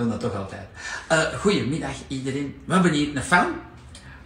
doen 0.00 0.10
dat 0.10 0.20
toch 0.20 0.36
altijd. 0.36 0.66
Eh 1.06 1.18
goedemiddag 1.40 1.90
iedereen. 2.08 2.54
We 2.64 2.72
hebben 2.72 2.92
hier 2.92 3.08
een 3.16 3.22
film. 3.22 3.46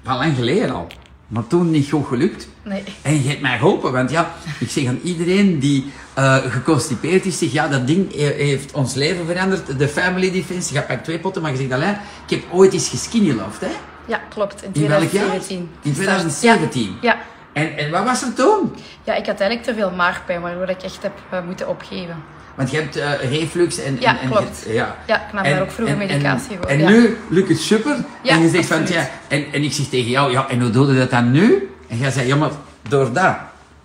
Van 0.05 0.17
lang 0.17 0.35
geleden 0.37 0.71
al. 0.71 0.87
Maar 1.27 1.47
toen 1.47 1.71
niet 1.71 1.91
goed 1.91 2.07
gelukt. 2.07 2.49
Nee. 2.63 2.83
En 3.03 3.23
je 3.23 3.29
hebt 3.29 3.41
mij 3.41 3.59
geholpen, 3.59 3.93
want 3.93 4.11
ja, 4.11 4.35
ik 4.61 4.71
zeg 4.71 4.87
aan 4.87 5.01
iedereen 5.03 5.59
die 5.59 5.93
eh 6.15 6.37
geconstipeerd 6.37 7.25
is, 7.25 7.39
zeg 7.39 7.53
ja, 7.53 7.69
dat 7.69 7.87
ding 7.87 8.15
he- 8.15 8.45
heeft 8.45 8.73
ons 8.73 8.95
leven 8.95 9.27
veranderd. 9.27 9.79
De 9.79 9.89
Family 9.89 10.31
Defense, 10.33 10.73
je 10.75 10.81
hebt 10.87 11.05
twee 11.05 11.19
potten, 11.19 11.43
maar 11.43 11.51
je 11.51 11.57
zegt 11.57 11.73
alleen, 11.73 11.97
ik 12.27 12.31
heb 12.31 12.43
ooit 12.53 12.73
eens 12.73 12.89
geskinnyloved, 12.89 13.61
hè? 13.61 13.73
Ja, 14.07 14.21
klopt. 14.29 14.63
In 14.63 14.71
In 14.73 14.89
welk 14.89 15.01
jaar? 15.11 15.11
2017. 15.11 15.71
In 15.83 15.93
2017. 15.93 16.97
Ja. 17.01 17.17
En, 17.53 17.77
en 17.77 17.91
wat 17.91 18.05
was 18.05 18.23
er 18.23 18.35
toen? 18.35 18.75
Ja, 19.05 19.15
ik 19.15 19.27
had 19.27 19.41
eigenlijk 19.41 19.63
te 19.63 19.75
veel 19.75 19.91
maagpijn, 19.91 20.41
waardoor 20.41 20.69
ik 20.69 20.83
echt 20.83 21.03
heb 21.03 21.13
eh, 21.31 21.45
moeten 21.47 21.69
opgeven. 21.69 22.17
Want 22.55 22.71
je 22.71 22.77
hebt 22.77 22.97
eh, 22.97 23.31
reflux 23.31 23.79
en... 23.79 23.97
Ja, 24.01 24.21
en, 24.21 24.31
klopt. 24.31 24.65
ja. 24.67 24.97
Ja, 25.07 25.27
ik 25.27 25.33
nam 25.33 25.45
daar 25.45 25.61
ook 25.61 25.71
vroeger 25.71 25.97
medicatie 25.97 26.57
voor, 26.57 26.67
En 26.67 26.79
ja. 26.79 26.89
nu 26.89 27.17
lukt 27.29 27.49
het 27.49 27.61
super. 27.61 27.97
Ja, 28.23 28.35
en 28.35 28.43
je 28.43 28.49
zegt 28.49 28.67
van, 28.67 28.87
ja, 28.87 29.11
en, 29.29 29.45
en 29.53 29.63
ik 29.63 29.73
zeg 29.73 29.87
tegen 29.87 30.11
jou, 30.11 30.33
ja, 30.33 30.49
en 30.49 30.61
hoe 30.61 30.71
doe 30.71 30.93
je 30.93 30.99
dat 30.99 31.11
dan 31.11 31.31
nu? 31.31 31.71
En 31.89 31.99
jij 31.99 32.11
zegt, 32.11 32.27
ja, 32.27 32.37
maar 32.37 32.51
door 32.89 33.13
dat. 33.13 33.37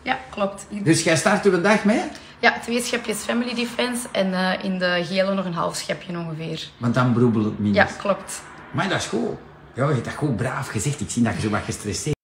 Ja, 0.02 0.20
klopt. 0.30 0.66
Dus 0.70 1.04
jij 1.04 1.16
start 1.16 1.46
er 1.46 1.54
een 1.54 1.62
dag 1.62 1.84
mee? 1.84 2.02
Ja, 2.40 2.60
twee 2.64 2.82
schepjes 2.82 3.18
Family 3.18 3.54
Defense 3.54 4.08
en 4.12 4.34
eh, 4.34 4.64
in 4.64 4.80
de 4.80 5.06
gele 5.10 5.34
nog 5.34 5.46
een 5.46 5.54
half 5.54 5.76
schepje 5.76 6.18
ongeveer. 6.18 6.68
Want 6.78 6.94
dan 6.94 7.14
broebelt 7.14 7.46
het 7.46 7.60
minder. 7.60 7.82
Ja, 7.82 7.90
klopt. 7.98 8.42
Maar 8.72 8.90
dat 8.90 8.98
is 8.98 9.06
goed. 9.06 9.30
Ja, 9.74 9.88
je 9.88 9.94
hebt 9.94 10.06
dat 10.06 10.14
goed 10.14 10.36
braaf 10.36 10.68
gezegd. 10.68 11.02
Ik 11.02 11.10
zie 11.10 11.24
dat 11.24 11.34
je 11.36 11.42
zo 11.42 11.50
wat 11.50 11.62
gestresseerd 11.66 12.16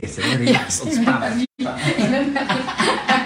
bent. 0.00 0.16
Relax, 0.16 0.80
ontspannen. 0.80 1.46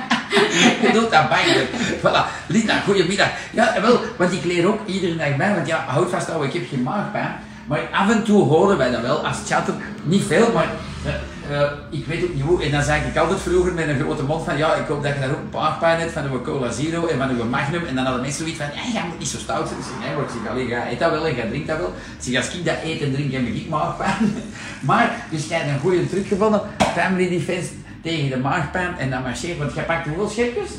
doet 0.94 1.10
dat 1.10 1.28
bijna. 1.28 1.60
Voilà. 2.02 2.22
Linda, 2.46 2.80
goedemiddag. 2.80 3.28
Ja, 3.50 3.74
wel, 3.82 4.00
want 4.16 4.32
ik 4.32 4.44
leer 4.44 4.66
ook 4.66 4.80
iedere 4.86 5.16
dag 5.16 5.36
bij. 5.36 5.54
Want 5.54 5.66
ja, 5.66 5.84
houd 5.86 6.10
vast, 6.10 6.30
ouwe, 6.30 6.46
ik 6.46 6.52
heb 6.52 6.68
geen 6.68 6.82
maagpijn. 6.82 7.34
Maar 7.66 7.80
af 7.92 8.10
en 8.10 8.24
toe 8.24 8.42
horen 8.42 8.78
wij 8.78 8.90
dat 8.90 9.00
wel 9.00 9.26
als 9.26 9.36
chatten. 9.46 9.74
Niet 10.02 10.22
veel, 10.22 10.52
maar 10.52 10.68
eh, 11.04 11.62
eh, 11.62 11.70
ik 11.90 12.06
weet 12.06 12.24
ook 12.24 12.34
niet 12.34 12.42
hoe. 12.42 12.62
En 12.62 12.70
dan 12.70 12.82
zei 12.82 13.02
ik 13.04 13.16
altijd 13.16 13.40
vroeger 13.40 13.72
met 13.72 13.88
een 13.88 14.00
grote 14.00 14.22
mond 14.22 14.44
van 14.44 14.56
ja, 14.56 14.74
ik 14.74 14.86
hoop 14.86 15.02
dat 15.02 15.14
je 15.14 15.20
daar 15.20 15.30
ook 15.30 15.52
maagpijn 15.52 16.00
hebt 16.00 16.12
van 16.12 16.30
uw 16.30 16.42
Cola 16.42 16.70
Zero 16.70 17.06
en 17.06 17.18
van 17.18 17.30
uw 17.30 17.44
Magnum. 17.44 17.86
En 17.86 17.94
dan 17.94 18.04
hadden 18.04 18.22
mensen 18.22 18.40
zoiets 18.40 18.58
van, 18.58 18.66
ja, 18.74 18.92
jij 18.92 19.02
moet 19.08 19.18
niet 19.18 19.28
zo 19.28 19.38
stout 19.38 19.68
zijn. 19.68 19.80
Ik 19.80 19.86
zeg, 19.86 19.98
nee 20.06 20.14
hoor, 20.14 20.60
ik 20.60 20.92
eet 20.92 20.98
dat 20.98 21.10
wel 21.10 21.26
en 21.26 21.34
jij 21.34 21.48
drinkt 21.48 21.68
dat 21.68 21.78
wel. 21.78 21.94
Ik 22.24 22.36
als 22.36 22.54
ik 22.54 22.64
dat 22.64 22.76
eet 22.84 23.02
en 23.02 23.12
drink, 23.12 23.32
heb 23.32 23.46
ik 23.46 23.68
maagpijn. 23.68 24.34
Maar, 24.90 25.16
dus 25.30 25.48
jij 25.48 25.58
hebt 25.58 25.70
een 25.70 25.80
goede 25.80 26.08
truc 26.08 26.26
gevonden. 26.26 26.60
Family 26.94 27.28
Defense 27.28 27.68
tegen 28.04 28.30
de 28.30 28.38
maagpijn 28.48 28.98
en 28.98 29.10
dan 29.10 29.22
marcheert. 29.22 29.58
Want 29.58 29.74
jij 29.74 29.84
pakt 29.84 30.06
hoeveel 30.06 30.28
schepjes? 30.28 30.70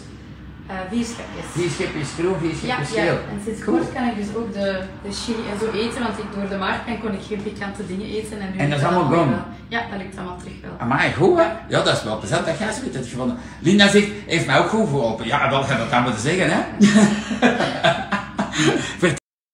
Eh, 0.68 0.76
vier 0.92 1.06
schepjes. 1.06 1.46
Vier 1.58 1.70
schepjes 1.70 2.10
groen, 2.18 2.36
vier 2.40 2.50
Ja, 2.50 2.56
schepjes 2.76 2.92
ja, 2.96 3.02
geel. 3.04 3.18
en 3.32 3.40
sinds 3.46 3.64
kort 3.64 3.94
kan 3.94 4.04
ik 4.10 4.16
dus 4.16 4.30
ook 4.36 4.54
de, 4.54 4.68
de 5.04 5.12
chili 5.22 5.44
en 5.52 5.58
zo 5.60 5.68
eten, 5.84 6.02
want 6.04 6.18
ik, 6.18 6.26
door 6.36 6.50
de 6.50 6.58
maagpijn 6.58 7.00
kon 7.00 7.14
ik 7.14 7.20
geen 7.28 7.44
pikante 7.44 7.86
dingen 7.88 8.08
eten. 8.18 8.40
En, 8.42 8.50
nu 8.54 8.58
En 8.60 8.70
dat 8.70 8.80
is 8.80 8.86
allemaal 8.86 9.10
gone? 9.18 9.36
Ja, 9.68 9.82
dat 9.92 10.00
lukt 10.02 10.18
allemaal 10.18 10.38
terug 10.38 10.54
wel. 10.62 10.72
Amai, 10.78 11.14
goed 11.14 11.38
hè? 11.38 11.44
Ja, 11.68 11.82
dat 11.84 11.96
is 11.98 12.04
wel 12.04 12.20
plezant 12.20 12.46
dat 12.46 12.58
jij 12.58 12.72
zoiets 12.74 12.96
hebt 12.96 13.08
gevonden. 13.08 13.38
Linda 13.60 13.88
zegt, 13.90 14.08
heeft 14.26 14.46
mij 14.46 14.60
ook 14.60 14.70
goed 14.70 14.88
geholpen. 14.90 15.26
Ja, 15.28 15.50
wel, 15.50 15.64
ga 15.64 15.78
dat 15.78 15.90
dan 15.90 16.04
moeten 16.04 16.22
zeggen 16.22 16.50
hè? 16.52 16.62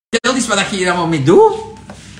Vertel 0.09 0.35
eens 0.35 0.47
wat 0.47 0.69
je 0.69 0.75
hier 0.75 0.87
allemaal 0.87 1.07
mee 1.07 1.23
doet. 1.23 1.53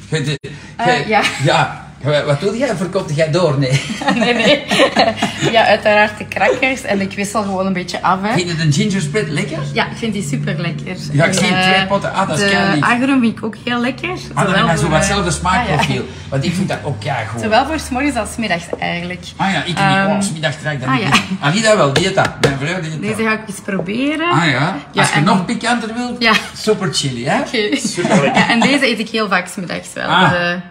Je- 0.10 0.24
je- 0.26 0.40
Eh, 0.78 1.08
ja. 1.08 1.22
Ja, 1.44 1.81
wat 2.26 2.40
doe 2.40 2.58
jij? 2.58 2.76
Verkoopt 2.76 3.16
jij 3.16 3.32
door? 3.32 3.60
Nee. 3.60 3.82
nee, 4.20 4.34
nee. 4.34 4.64
ja, 5.56 5.66
uiteraard 5.66 6.18
de 6.18 6.28
crackers 6.28 6.82
en 6.82 7.02
ik 7.02 7.14
wissel 7.14 7.42
gewoon 7.44 7.66
een 7.66 7.74
beetje 7.74 8.02
af. 8.02 8.22
Hè. 8.22 8.34
Vind 8.34 8.50
je 8.50 8.56
de 8.56 8.72
ginger 8.72 9.02
spread 9.02 9.28
lekker? 9.28 9.58
Ja, 9.74 9.86
ik 9.86 9.98
vind 9.98 10.14
die 10.14 10.24
super 10.30 10.56
lekker. 10.58 10.96
Ja, 11.12 11.26
ik 11.26 11.34
zie 11.34 11.48
twee 11.48 11.86
potten. 11.88 12.14
Ah, 12.14 12.28
dat 12.28 12.40
is 12.40 12.50
De 12.50 12.78
agrum 12.80 13.22
vind 13.22 13.38
ik 13.38 13.44
ook 13.44 13.56
heel 13.66 13.80
lekker. 13.82 14.10
Ah, 14.34 14.46
dan 14.46 14.54
zo 14.56 14.60
voor, 14.62 14.68
wat 14.76 14.84
eh, 14.84 14.96
hetzelfde 14.98 15.32
smaakprofiel. 15.32 16.02
ah, 16.02 16.08
ja. 16.08 16.30
Want 16.30 16.44
ik 16.46 16.54
vind 16.54 16.68
dat 16.70 16.78
ook 16.84 17.04
ja 17.04 17.16
goed. 17.32 17.42
Zowel 17.42 17.66
voor 17.66 17.80
's 17.80 17.90
morgens 17.90 18.16
als 18.16 18.36
middags 18.38 18.64
eigenlijk. 18.80 19.24
Ah 19.38 19.52
ja, 19.52 19.60
ik 19.60 19.68
niet. 19.68 19.78
Ehm, 19.78 20.10
Oh, 20.12 20.22
's 20.22 20.32
middags 20.32 20.56
trek 20.62 20.74
ik 20.74 20.80
dat 20.80 20.90
ah, 20.90 20.96
niet. 20.96 21.04
ja. 21.04 21.12
Ah, 21.48 21.54
niet 21.54 21.64
dat 21.64 21.76
wel, 21.76 21.94
die 21.94 22.14
dat. 22.14 22.30
Mijn 22.42 22.58
vrouw 22.60 22.82
die 22.82 23.00
Deze 23.00 23.24
ga 23.24 23.32
ik 23.32 23.40
eens 23.48 23.60
proberen. 23.66 24.30
Ah 24.32 24.46
ja, 24.46 24.76
Ja, 24.92 25.02
als 25.02 25.14
je 25.14 25.20
nog 25.22 25.46
pikanter 25.46 25.94
wilt, 25.94 26.22
Ja. 26.22 26.34
super 26.58 26.94
chili 26.94 27.28
hè? 27.28 27.40
Oké. 27.40 27.76
Super 27.78 28.22
lekker. 28.22 28.50
En 28.50 28.60
deze 28.60 28.88
eet 28.88 29.00
ik 29.00 29.10
heel 29.10 29.28
vaak 29.28 29.48
's 29.48 29.56
middags 29.56 29.88
wel. 29.94 30.08
Ah. 30.08 30.30
De 30.30 30.36
ananas 30.38 30.62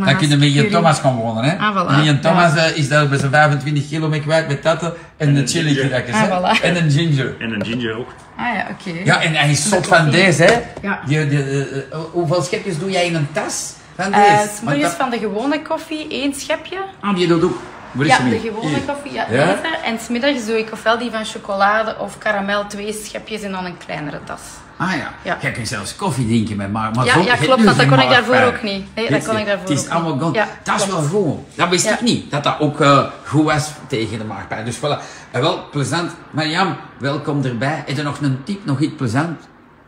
Dan 0.00 0.16
kun 0.16 0.28
je 0.28 0.36
met 0.36 0.54
je. 0.54 0.68
Thomas 0.68 0.98
gaan 0.98 1.14
wonen, 1.16 1.44
hè? 1.44 1.56
Ah, 1.56 1.76
voilà. 1.76 1.88
En 1.98 2.04
je 2.04 2.18
Thomas 2.18 2.54
eh, 2.54 2.76
is 2.76 2.88
daar 2.88 3.08
bij 3.08 3.18
zijn 3.18 3.30
25 3.30 3.88
kilo 3.88 4.08
mee 4.08 4.20
kwijt 4.20 4.48
met 4.48 4.62
tatten 4.62 4.92
en 5.16 5.34
de 5.34 5.40
een 5.40 5.48
chili 5.48 5.92
Ah, 6.12 6.22
voilà. 6.22 6.62
En 6.62 6.76
een 6.76 6.90
ginger. 6.90 7.34
En 7.38 7.52
een 7.52 7.64
ginger 7.66 7.96
ook. 7.96 8.08
Ah 8.36 8.44
ja, 8.54 8.66
oké. 8.70 8.98
Ja, 9.04 9.22
en 9.22 9.34
hij 9.34 9.50
is 9.50 9.68
zot 9.68 9.86
van 9.86 10.10
deze, 10.10 10.42
hè? 10.42 10.52
Ja. 10.82 11.00
Die, 11.06 11.28
die, 11.28 11.38
eh, 11.38 11.60
eh, 11.60 11.98
hoeveel 12.12 12.42
schepjes 12.42 12.78
doe 12.78 12.90
jij 12.90 13.06
in 13.06 13.14
een 13.14 13.28
tas 13.32 13.72
van 13.96 14.10
deze? 14.12 14.80
Dat- 14.80 14.94
van 14.94 15.10
de 15.10 15.18
gewone 15.18 15.62
koffie 15.62 16.08
één 16.08 16.34
schepje. 16.34 16.78
Ah, 17.00 17.16
die 17.16 17.26
doet 17.26 17.42
ook. 17.42 17.58
Is 17.98 18.06
Ja, 18.06 18.18
de 18.18 18.38
gewone 18.38 18.68
Hier. 18.68 18.78
koffie, 18.80 19.12
ja, 19.12 19.26
Ja? 19.30 19.44
deze. 19.46 19.76
En 19.84 19.98
smiddags 19.98 20.46
doe 20.46 20.58
ik 20.58 20.72
ofwel 20.72 20.98
die 20.98 21.10
van 21.10 21.24
chocolade 21.24 21.96
of 21.98 22.18
karamel, 22.18 22.66
twee 22.66 22.92
schepjes 23.04 23.42
en 23.42 23.52
dan 23.52 23.64
een 23.64 23.76
kleinere 23.86 24.20
tas. 24.24 24.40
Ah 24.76 24.92
ja. 24.92 25.12
Ja. 25.22 25.38
jij 25.40 25.50
kunt 25.52 25.68
zelfs 25.68 25.96
koffie 25.96 26.26
drinken 26.26 26.56
met 26.56 26.72
maar, 26.72 26.90
maar 26.94 27.04
Ja, 27.04 27.12
zo- 27.12 27.20
ja, 27.22 27.36
klopt, 27.46 27.64
dat 27.64 27.74
geen 27.74 27.88
kon 27.92 28.00
ik 28.00 28.08
daarvoor 28.10 28.40
ook 28.40 28.62
niet. 28.62 28.86
Nee, 28.94 29.10
dat 29.10 29.26
kon 29.26 29.36
ik 29.38 29.46
daarvoor 29.46 29.68
Het 29.68 29.78
is 29.78 29.88
allemaal. 29.88 30.34
Ja, 30.34 30.48
dat 30.62 30.80
is 30.80 30.86
wel 30.86 31.02
goed. 31.02 31.38
Dat 31.54 31.68
wist 31.68 31.84
Ja. 31.84 31.92
ik 31.92 32.00
niet, 32.00 32.30
dat 32.30 32.44
dat 32.44 32.60
ook 32.60 32.80
eh, 32.80 33.04
goed 33.26 33.44
was 33.44 33.70
tegen 33.86 34.18
de 34.18 34.24
maagpijn. 34.24 34.64
Dus 34.64 34.76
voilà. 34.76 35.02
En 35.30 35.40
wel 35.40 35.68
plezant. 35.70 36.12
Mariam, 36.30 36.76
welkom 36.98 37.44
erbij. 37.44 37.82
Heb 37.86 37.96
je 37.96 38.02
nog 38.02 38.20
een 38.20 38.40
tip, 38.44 38.64
nog 38.64 38.80
iets 38.80 38.94
plezant? 38.96 39.40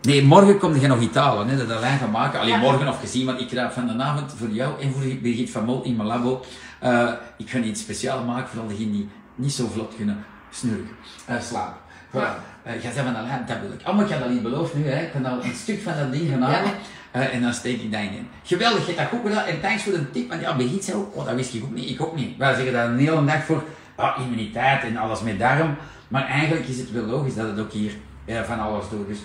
Nee, 0.07 0.25
morgen 0.25 0.59
kom 0.59 0.77
je 0.81 0.87
nog 0.87 1.01
iets 1.01 1.17
halen, 1.17 1.49
hè, 1.49 1.57
dat 1.67 1.77
alleen 1.77 1.99
gaan 1.99 2.11
maken. 2.11 2.41
Alleen 2.41 2.53
Ja. 2.55 2.59
morgen 2.61 2.89
of 2.89 3.01
gezien, 3.01 3.27
want 3.27 3.41
ik 3.41 3.49
krijg 3.49 3.73
van 3.73 3.87
de 3.87 4.03
avond 4.03 4.35
voor 4.39 4.49
jou 4.51 4.81
en 4.81 4.93
voor 4.93 5.03
Birgit 5.23 5.51
van 5.51 5.65
Mol 5.65 5.83
in 5.83 5.97
mijn 5.97 6.09
labo. 6.09 6.45
eh, 6.81 7.09
ik 7.39 7.51
ga 7.51 7.59
iets 7.59 7.81
speciaals 7.81 8.27
maken 8.27 8.49
voor 8.49 8.61
al 8.61 8.67
diegenen 8.69 8.93
die 8.93 9.09
niet 9.35 9.53
zo 9.53 9.69
vlot 9.73 9.95
kunnen 9.97 10.25
snurken, 10.51 10.89
eh, 11.27 11.37
slapen. 11.41 11.77
Voilà. 12.13 12.43
Eh, 12.63 12.83
jij 12.83 12.93
zei 12.93 13.07
van 13.07 13.17
alleen, 13.17 13.47
dat 13.47 13.57
wil 13.61 13.73
ik. 13.73 13.95
Maar 13.97 14.05
ik 14.05 14.11
had 14.11 14.21
dat 14.21 14.31
niet 14.31 14.43
beloofd 14.43 14.75
nu, 14.75 14.87
hè. 14.89 15.03
ik 15.03 15.11
kan 15.13 15.25
al 15.27 15.45
een 15.45 15.55
stuk 15.55 15.83
van 15.83 15.93
dat 15.99 16.13
ding 16.13 16.31
gaan 16.31 16.43
halen. 16.43 16.71
eh, 17.11 17.35
en 17.35 17.43
dan 17.43 17.53
steek 17.53 17.81
ik 17.83 17.93
dat 17.93 18.01
in. 18.01 18.29
Geweldig, 18.43 18.87
je 18.87 18.93
hebt 18.95 19.11
dat 19.11 19.21
goed 19.21 19.31
gedaan. 19.31 19.45
En 19.47 19.61
thanks 19.61 19.83
voor 19.83 19.93
de 19.93 20.11
tip, 20.11 20.29
want 20.29 20.41
ja, 20.41 20.57
Birgit 20.57 20.85
zei 20.85 20.97
ook, 20.97 21.17
oh, 21.17 21.25
dat 21.27 21.35
wist 21.35 21.55
ik 21.55 21.63
ook 21.65 21.75
niet, 21.75 21.91
ik 21.91 22.01
ook 22.03 22.17
niet. 22.17 22.37
Wij 22.37 22.55
zeggen 22.55 22.73
dat 22.73 22.89
een 22.89 22.99
hele 22.99 23.25
dag 23.25 23.45
voor 23.45 23.63
ah, 23.95 24.21
immuniteit 24.21 24.83
en 24.83 24.97
alles 24.97 25.21
met 25.21 25.39
darm. 25.39 25.77
Maar 26.09 26.27
eigenlijk 26.27 26.67
is 26.69 26.79
het 26.79 26.93
wel 26.93 27.05
logisch 27.05 27.35
dat 27.35 27.47
het 27.49 27.59
ook 27.61 27.73
hier 27.73 27.93
eh, 28.25 28.43
van 28.43 28.61
alles 28.61 28.85
doet. 28.91 29.09
Dus 29.09 29.19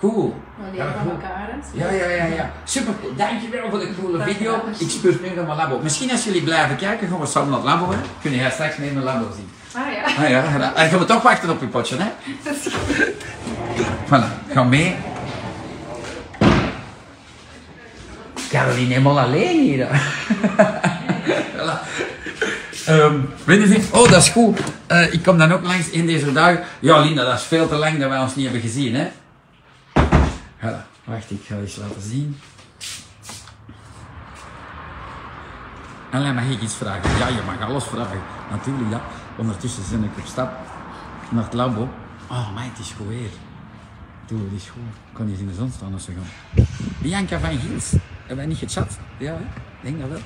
cool. 0.00 0.34
We 0.56 0.76
leren 0.76 0.92
van 0.98 1.10
elkaar, 1.10 1.48
hè. 1.50 1.78
Ja, 1.78 1.90
ja, 1.90 2.08
ja, 2.08 2.24
ja. 2.24 2.50
Super 2.64 2.94
cool. 3.00 3.14
Dankjewel 3.16 3.70
voor 3.70 3.78
de 3.78 3.90
coole 4.00 4.22
video. 4.22 4.62
Ik 4.78 4.90
spurt 4.90 5.22
nu 5.22 5.34
naar 5.34 5.44
mijn 5.44 5.56
labo. 5.56 5.80
Misschien 5.82 6.10
als 6.10 6.24
jullie 6.24 6.42
blijven 6.42 6.76
kijken, 6.76 7.08
gaan 7.08 7.20
we 7.20 7.26
samen 7.26 7.48
naar 7.48 7.58
het 7.58 7.68
labo. 7.68 7.90
Hè? 7.90 7.96
Kunnen 8.20 8.40
jij 8.40 8.50
straks 8.50 8.76
mee 8.76 8.88
in 8.88 8.94
mijn 8.94 9.06
labo 9.06 9.26
zien. 9.34 9.48
Ah 9.74 9.92
ja. 9.92 10.24
Ah 10.24 10.30
ja, 10.30 10.42
gedaan. 10.42 10.74
En 10.74 10.88
gaan 10.88 10.98
we 10.98 11.04
toch 11.04 11.22
wachten 11.22 11.50
op 11.50 11.60
je 11.60 11.66
potje, 11.66 11.96
hè? 11.98 12.08
Voilà, 14.08 14.52
ga 14.52 14.62
mee. 14.62 14.96
Caroline 18.48 18.88
helemaal 18.88 19.20
alleen 19.20 19.60
hier. 19.62 19.86
voilà. 21.56 21.78
Weet 23.44 23.62
je, 23.62 23.66
niet? 23.68 23.88
oh 23.90 24.10
dat 24.10 24.22
is 24.22 24.28
goed. 24.28 24.60
Eh, 24.86 25.12
ik 25.12 25.22
kom 25.22 25.38
dan 25.38 25.52
ook 25.52 25.62
langs 25.62 25.90
in 25.90 26.06
deze 26.06 26.32
dagen. 26.32 26.64
Ja, 26.80 26.98
Linda, 26.98 27.24
dat 27.24 27.38
is 27.38 27.42
veel 27.42 27.68
te 27.68 27.74
lang 27.74 27.98
dat 27.98 28.08
wij 28.08 28.18
ons 28.18 28.34
niet 28.34 28.44
hebben 28.44 28.62
gezien, 28.62 28.94
hè? 28.94 29.08
Wacht, 31.04 31.30
ik 31.30 31.44
ga 31.44 31.56
eens 31.56 31.76
laten 31.76 32.02
zien. 32.02 32.36
Alleen 36.12 36.34
mag 36.34 36.44
ik 36.44 36.60
iets 36.60 36.74
vragen? 36.74 37.18
Ja, 37.18 37.28
je 37.28 37.42
mag 37.46 37.60
alles 37.60 37.84
vragen. 37.84 38.20
Natuurlijk, 38.50 38.90
ja. 38.90 39.00
Ondertussen 39.36 39.82
ben 39.90 40.04
ik 40.04 40.18
op 40.18 40.26
stap 40.26 40.52
naar 41.30 41.44
het 41.44 41.52
labo. 41.52 41.88
Oh, 42.26 42.54
maar 42.54 42.64
het 42.64 42.78
is 42.78 42.92
goed 42.96 43.06
weer. 43.08 43.30
Doe, 44.26 44.40
het 44.44 44.52
is 44.52 44.68
goed. 44.68 44.82
Ik 45.08 45.14
kan 45.14 45.26
hier 45.26 45.38
in 45.38 45.46
de 45.46 45.54
zon 45.54 45.70
staan 45.70 45.92
als 45.92 46.04
ze 46.04 46.12
gaan. 46.12 46.64
Bianca 46.98 47.38
van 47.38 47.58
Giels. 47.58 47.90
Hebben 48.18 48.36
wij 48.36 48.46
niet 48.46 48.58
gechat? 48.58 48.98
Ja, 49.18 49.32
hè? 49.32 49.40
Ik 49.40 49.82
denk 49.82 50.00
dat 50.00 50.08
wel. 50.08 50.20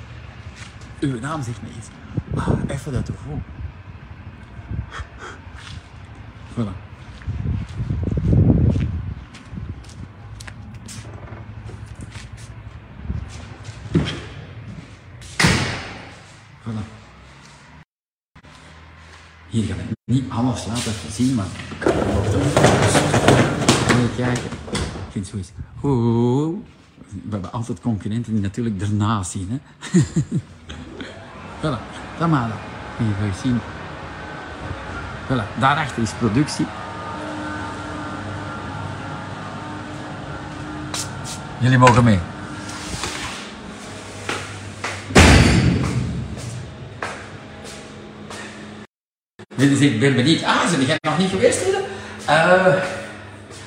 Uw 1.00 1.20
naam 1.20 1.43
zegt 1.43 1.62
me 1.62 1.69
iets. 1.79 1.88
Ah, 2.35 2.59
even 2.67 2.93
dat 2.93 3.05
toch 3.05 3.17
goed. 3.26 3.43
Voilà. 6.55 6.89
Hier 19.49 19.64
gaan 19.64 19.76
we 19.76 20.12
niet 20.12 20.31
alles 20.31 20.67
laten 20.67 20.93
zien, 21.11 21.34
maar 21.34 21.44
ik 21.44 21.78
kan. 21.78 21.93
Even 23.88 24.11
kijken. 24.17 24.44
Ik 24.44 25.11
vind 25.11 25.26
het 25.26 25.26
zoiets. 25.26 25.52
We 25.81 27.31
hebben 27.31 27.52
altijd 27.52 27.81
concurrenten 27.81 28.32
die 28.32 28.43
natuurlijk 28.43 28.82
ernaast 28.82 29.31
zien. 29.31 29.49
Hè? 29.50 29.58
voilà, 31.61 31.81
dat. 32.19 32.28
Hier 32.99 33.14
ga 33.19 33.25
je 33.25 33.32
zien. 33.43 33.61
Voilà, 35.26 35.58
daarachter 35.58 36.02
is 36.02 36.12
productie. 36.12 36.66
Jullie 41.61 41.78
mogen 41.78 42.05
mee. 42.05 42.19
Is, 49.61 49.79
ik 49.79 50.01
ben 50.01 50.15
benieuwd. 50.15 50.43
Ah, 50.43 50.69
zijn 50.69 50.85
jij 50.85 50.99
nog 51.01 51.19
niet 51.19 51.31
geweest? 51.31 51.61
Eh 52.25 52.75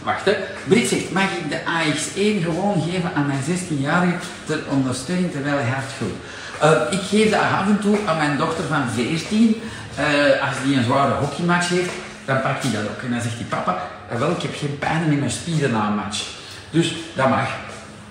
wacht, 0.04 0.26
hè. 0.26 0.36
Brit 0.68 0.88
zegt, 0.88 1.12
mag 1.12 1.24
ik 1.24 1.50
de 1.50 1.60
AX1 1.60 2.44
gewoon 2.44 2.82
geven 2.82 3.12
aan 3.16 3.26
mijn 3.26 3.40
16-jarige 3.40 4.16
ter 4.46 4.60
ondersteuning 4.70 5.32
terwijl 5.32 5.58
hij 5.58 5.70
hard 5.70 5.92
groeit? 5.98 6.14
Eh, 6.60 7.00
ik 7.00 7.02
geef 7.02 7.30
dat 7.32 7.42
af 7.42 7.68
en 7.68 7.80
toe 7.80 7.98
aan 8.06 8.18
mijn 8.18 8.38
dochter 8.38 8.64
van 8.64 8.90
14. 8.94 9.62
Eh, 9.96 10.48
als 10.48 10.56
die 10.66 10.78
een 10.78 10.84
zware 10.84 11.14
hockeymatch 11.14 11.70
heeft, 11.70 11.92
dan 12.26 12.42
pakt 12.42 12.64
hij 12.64 12.72
dat 12.72 12.82
ook. 12.90 13.02
En 13.04 13.12
dan 13.12 13.22
zegt 13.22 13.36
hij, 13.36 13.46
papa, 13.50 13.78
wel, 14.18 14.32
ik 14.32 14.42
heb 14.42 14.56
geen 14.56 14.78
pijn 14.80 15.12
in 15.12 15.20
mijn 15.20 15.32
spieren 15.32 15.72
na 15.72 15.88
een 15.88 15.96
match. 15.96 16.24
Dus 16.70 16.96
dat 17.16 17.30
mag. 17.30 17.50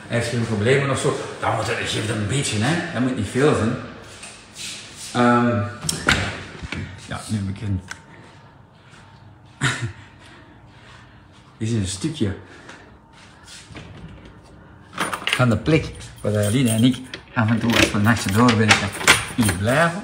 Hij 0.06 0.18
heeft 0.18 0.28
geen 0.28 0.46
problemen 0.46 0.90
of 0.90 1.00
zo. 1.00 1.18
Dan 1.40 1.54
moet 1.56 1.66
hij, 1.66 1.86
geef 1.86 2.06
dat 2.06 2.16
een 2.16 2.26
beetje, 2.26 2.56
hè. 2.60 2.92
Dat 2.92 3.02
moet 3.02 3.16
niet 3.16 3.28
veel 3.30 3.54
zijn. 3.54 3.74
Ehm, 5.12 5.60
ja, 7.12 7.20
nu 7.28 7.38
een... 7.62 7.80
Dit 11.58 11.68
is 11.68 11.72
een 11.72 11.86
stukje 11.86 12.36
van 15.24 15.48
de 15.48 15.56
plek 15.56 15.92
waar 16.20 16.50
Lina 16.50 16.70
en 16.70 16.84
ik 16.84 16.96
af 17.34 17.50
en 17.50 17.58
toe 17.58 17.76
als 17.76 17.90
we 17.90 17.98
nachtje 17.98 18.32
doorwerken 18.32 18.88
hier 19.36 19.54
blijven. 19.56 20.00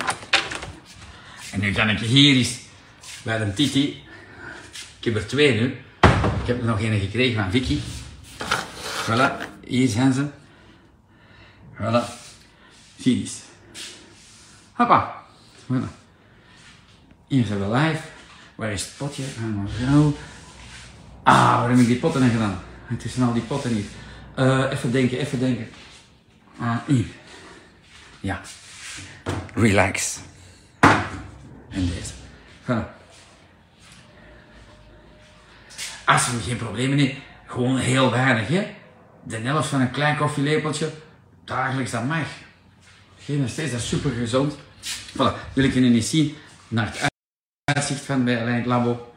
En 1.53 1.61
nu 1.61 1.73
kan 1.73 1.89
ik 1.89 1.99
hier 1.99 2.37
eens 2.37 2.59
bij 3.23 3.41
een 3.41 3.55
Titi. 3.55 4.03
Ik 4.99 5.05
heb 5.05 5.15
er 5.15 5.27
twee 5.27 5.61
nu. 5.61 5.67
Ik 6.41 6.47
heb 6.47 6.61
er 6.61 6.65
nog 6.65 6.81
een 6.81 7.01
gekregen 7.01 7.43
van 7.43 7.51
Vicky. 7.51 7.79
Voilà, 9.05 9.31
hier 9.65 9.89
zijn 9.89 10.13
ze. 10.13 10.27
Voilà. 11.75 12.03
Zie 12.97 13.21
eens. 13.21 13.41
Hoppa. 14.73 15.25
Voilà. 15.65 16.08
We 17.29 17.69
live. 17.73 18.01
Waar 18.55 18.73
is 18.73 18.83
het 18.83 18.97
potje? 18.97 19.23
Gaan 19.39 19.65
we 19.65 19.85
zo. 19.87 20.17
Ah, 21.23 21.61
waar 21.61 21.71
heb 21.71 21.79
ik 21.79 21.87
die 21.87 21.97
potten 21.97 22.23
in 22.23 22.31
gedaan? 22.31 22.61
Het 22.87 23.05
is 23.05 23.21
al 23.21 23.33
die 23.33 23.43
potten 23.43 23.75
niet. 23.75 23.89
Eh, 24.35 24.71
even 24.71 24.93
denken, 24.93 25.19
even 25.19 25.39
denken. 25.39 25.69
Ah, 26.59 26.77
hier. 26.87 27.05
Ja. 28.21 28.41
Relax. 29.55 30.19
En 31.69 31.87
deze. 31.87 32.13
Voilà. 32.65 32.97
Als 36.05 36.27
je 36.27 36.41
geen 36.47 36.57
problemen 36.57 36.99
hebt, 36.99 37.15
gewoon 37.47 37.77
heel 37.77 38.11
weinig, 38.11 38.49
hè. 38.49 38.75
De 39.23 39.37
helft 39.37 39.69
van 39.69 39.81
een 39.81 39.91
klein 39.91 40.17
koffielepeltje, 40.17 40.91
dagelijks, 41.45 41.91
dat 41.91 42.05
mag. 42.05 42.27
Geen 43.19 43.49
steeds, 43.49 43.71
dat 43.71 43.81
is 43.81 43.89
super 43.89 44.11
gezond. 44.11 44.57
Voilà, 45.17 45.53
jullie 45.55 45.91
niet 45.91 46.05
zien 46.05 46.37
naar 46.69 47.09
uitzicht 47.79 48.05
van 48.05 48.25
bij 48.25 48.41
Alain 48.41 48.67
Labo. 48.67 49.13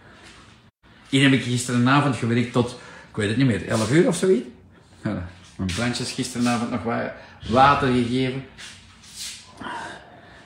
Hier 1.10 1.24
heb 1.24 1.32
ik 1.32 1.44
gisteravond 1.44 2.16
gewerkt 2.16 2.52
tot, 2.52 2.72
ik 3.10 3.16
weet 3.16 3.28
het 3.28 3.38
niet 3.38 3.46
meer, 3.46 3.68
11 3.68 3.92
uur 3.92 4.08
of 4.08 4.16
zoiets. 4.16 4.48
Mijn 5.02 5.74
plantjes 5.76 6.12
gisteravond 6.12 6.72
nog 6.72 6.84
wat 6.84 7.12
water 7.50 7.88
gegeven. 7.88 8.44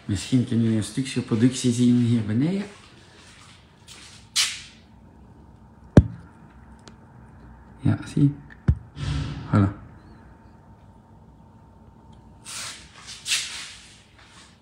Misschien 0.06 0.48
kunnen 0.48 0.64
jullie 0.64 0.80
een 0.80 0.84
stukje 0.84 1.22
productie 1.22 1.72
zien 1.72 1.96
hier 1.96 2.26
beneden. 2.26 2.66
Ja, 7.80 7.98
zie. 8.14 8.36
Voilà. 9.52 9.85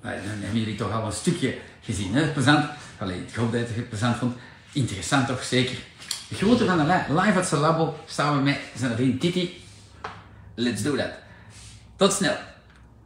Nou, 0.03 0.15
Dan 0.15 0.25
hebben 0.41 0.59
jullie 0.59 0.75
toch 0.75 0.91
al 0.91 1.05
een 1.05 1.11
stukje 1.11 1.57
gezien, 1.81 2.13
hè? 2.13 2.27
Plezant. 2.31 2.65
Allee, 2.97 3.17
ik 3.27 3.35
hoop 3.35 3.51
dat 3.51 3.67
je 3.67 3.73
het 3.75 3.89
plezant 3.89 4.15
vond. 4.15 4.35
Interessant 4.71 5.27
toch 5.27 5.43
zeker. 5.43 5.75
De 6.27 6.35
grote 6.35 6.65
van 6.65 6.77
de 6.77 6.83
li- 6.83 7.19
live 7.19 7.39
at 7.39 7.51
Labo 7.51 7.97
samen 8.05 8.43
met 8.43 8.59
zijn 8.77 8.95
vriend 8.95 9.21
Titi. 9.21 9.63
Let's 10.55 10.81
do 10.81 10.95
that. 10.95 11.11
Tot 11.95 12.13
snel. 12.13 12.35